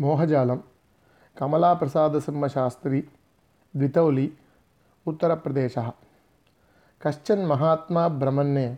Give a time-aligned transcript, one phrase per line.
[0.00, 0.56] मोहजालं
[1.36, 3.00] कमलाप्रसादसिंहशास्त्री
[3.74, 4.28] द्वितौली
[5.06, 5.90] उत्तरप्रदेशः
[7.00, 8.68] कश्चन महात्मा ब्रह्मण्ये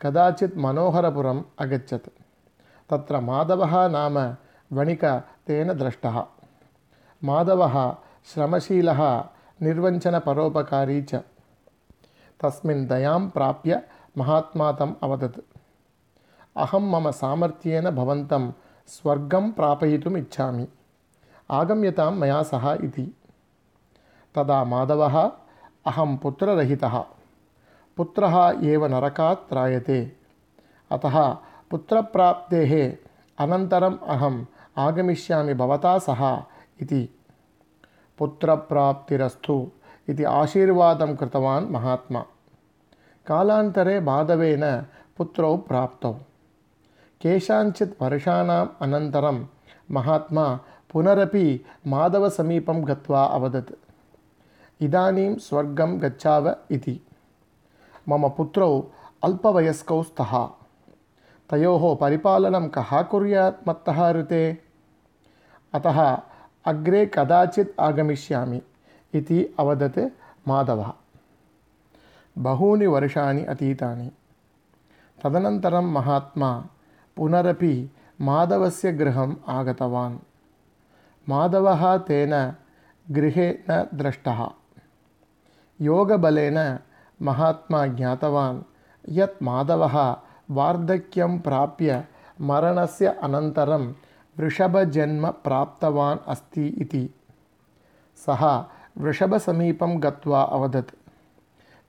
[0.00, 2.08] कदाचित् मनोहरपुरम् अगच्छत्
[2.90, 4.18] तत्र माधवः नाम
[4.70, 6.22] वणिकः तेन दृष्टः
[7.22, 7.76] माधवः
[8.32, 9.00] श्रमशीलः
[9.60, 11.20] निर्वञ्चनपरोपकारी च
[12.40, 13.80] तस्मिन् दयां प्राप्य
[14.18, 15.38] महात्मा तम् अवदत्
[16.56, 18.50] अहं मम सामर्थ्येन भवन्तं
[18.88, 20.68] स्वर्गं प्रापयितुम् इच्छामि।
[21.50, 23.16] आगम्यतां मया सह इति।
[24.34, 25.30] तदा माधवः
[25.86, 27.04] अहं पुत्ररहितः।
[27.96, 30.12] पुत्रः एव नरकात् त्रायते।
[30.90, 31.36] अतः
[31.70, 32.96] पुत्रप्राप्तेः
[33.38, 34.44] अनन्तरम् अहम्
[34.78, 36.42] आगमिष्यामि भवता सह
[36.80, 37.20] इति।
[38.18, 39.70] पुत्रप्राप्तिरस्तु
[40.08, 42.24] इति आशीर्वादं कृतवान् महात्मा।
[43.26, 44.86] कालान्तरे माधवेन
[45.16, 46.16] पुत्रौ प्राप्तौ
[47.20, 49.46] केषाञ्चित् वर्षाणाम् अनन्तरं
[49.90, 50.60] महात्मा
[50.92, 53.72] पुनरपि माधवसमीपं गत्वा अवदत्।
[54.82, 57.00] इदानीं स्वर्गं गच्छाव इति।
[58.08, 58.82] मम पुत्रौ
[59.22, 60.48] अल्पवयस्कौ स्तः।
[61.50, 64.58] तयोः परिपालनं कः कुर्यात् मत्तः ऋते?
[65.74, 66.18] अतः
[66.64, 68.62] अग्रे कदाचित् आगमिष्यामि
[69.14, 69.98] इति अवदत्
[70.48, 70.92] माधवः।
[72.38, 74.10] बहूनि वर्षाणि अतीतानि।
[75.24, 76.64] तदनन्तरं महात्मा
[77.18, 77.74] पुनरपि
[78.20, 80.18] माधवस्य गृहम् आगतवान्।
[81.28, 82.52] माधवः तेन
[83.10, 84.46] गृहे न दृष्टः
[85.80, 86.78] योगबलेन
[87.22, 88.62] महात्मा ज्ञातवान्
[89.08, 90.16] यत् माधवः
[90.50, 92.04] वार्धक्यं प्राप्य
[92.40, 93.92] मरणस्य अनन्तरं
[94.38, 97.08] वृषभजन्म प्राप्तवान् अस्ति इति।
[98.26, 98.44] सः
[98.98, 100.90] वृषभसमीपं गत्वा अवदत्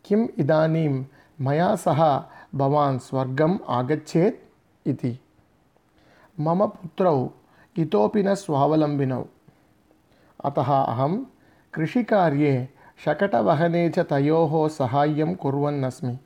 [0.06, 1.06] किम् इदानीं
[1.42, 2.02] मया सह
[2.56, 4.49] भवान् स्वर्गम् आगच्छेत्
[4.90, 5.20] इति।
[6.40, 7.30] मम पुत्रौ
[7.78, 9.26] इतोपि न स्वावलम्बिनौ।
[10.46, 11.18] अतः अहं
[11.74, 12.70] कृषिकार्ये
[13.06, 16.20] शकटवहने च तयोः सहाय्यं कुर्वन्नस्मि।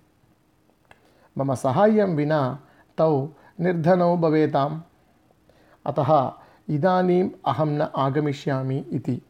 [1.38, 2.59] मम सहाय्यं विना
[2.97, 3.29] तौ
[3.59, 4.81] निर्धनौ भवेताम्।
[5.85, 6.34] अतः
[6.69, 9.22] इदानीम् अहं न आगमिष्यामि इति।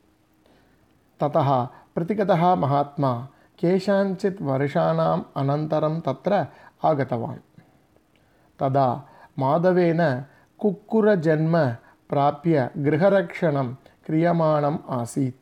[1.19, 3.27] ततः प्रतिगतः महात्मा
[3.59, 6.47] केषाञ्चित् वर्षाणाम् अनन्तरं तत्र
[6.83, 7.59] आगतवान्।
[8.59, 10.25] तदा माधवेन
[10.59, 11.69] कुक्कुरजन्म
[12.09, 13.73] प्राप्य गृहरक्षणं
[14.05, 15.35] क्रियमाणम् आसीत्.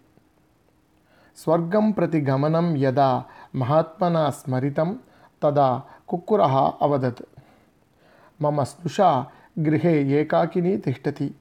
[1.37, 3.25] स्वर्गं प्रति गमनं यदा
[3.55, 4.93] महात्मना स्मरितं
[5.41, 7.21] तदा कुक्कुरः अवदत्
[8.41, 11.35] मम स्नुषा गृहे एकाकिनी तिष्ठति।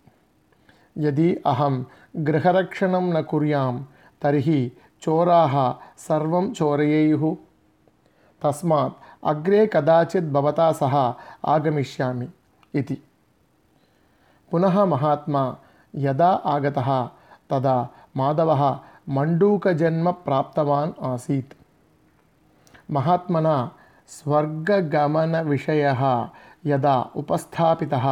[0.98, 1.84] यदि अहं
[2.16, 3.82] गृहरक्षणं न कुर्यां
[4.22, 7.36] तर्हि चोराः सर्वं चोरयेयुः।
[8.42, 8.92] तस्मात्
[9.24, 12.28] अग्रे कदाचित् भवता सह आगमिष्यामि
[12.74, 13.02] इति।
[14.50, 15.56] पुनः महात्मा
[15.94, 17.08] यदा आगतः
[17.50, 21.54] तदा माधवः मण्डूकजन्म प्राप्तवान् आसीत्।
[22.90, 23.72] महात्मना
[24.08, 26.02] स्वर्गगमनविषयः
[26.66, 28.06] यदा उपस्थापितः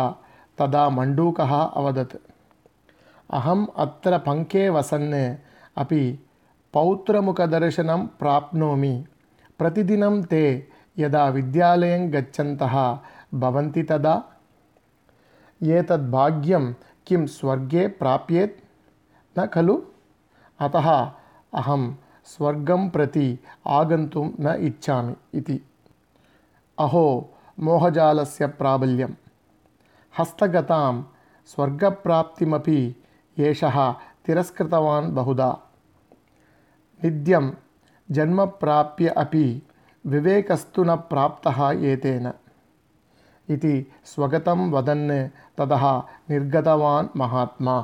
[0.58, 2.16] तदा मण्डूकः अवदत्।
[3.30, 5.36] अहम् अत्र पङ्के वसन्
[5.76, 6.18] अपि
[6.72, 9.04] पौत्रमुखदर्शनं प्राप्नोमि।
[9.58, 10.68] प्रतिदिनं ते
[10.98, 12.98] यदा विद्यालयं गच्छन्तः
[13.34, 14.22] भवन्ति तदा
[15.62, 16.72] एतद् भाग्यं
[17.06, 18.64] किं स्वर्गे प्राप्येत्?
[19.38, 19.82] न खलु?
[20.60, 20.90] अतः
[21.54, 25.60] अहं स्वर्गं प्रति आगन्तुं न इच्छामि इति।
[26.78, 29.14] अहो मोहजालस्य प्राबल्यं
[30.18, 31.02] हस्तगतां
[31.46, 32.96] स्वर्गप्राप्तिमपि
[33.38, 33.92] एषः
[34.26, 35.58] तिरस्कृतवान् बहुधा।
[37.04, 37.50] नित्यं
[38.10, 39.62] जन्म प्राप्य अपि
[40.06, 42.32] विवेकस्तु न प्राप्तः एतेन
[43.50, 45.10] इति स्वगतं वदन्
[45.58, 45.84] ततः
[46.30, 47.78] निर्गतवान् महात्मा